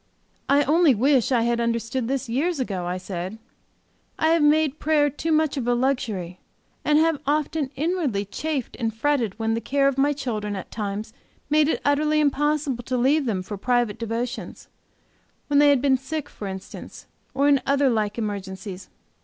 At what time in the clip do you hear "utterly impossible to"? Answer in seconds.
11.85-12.97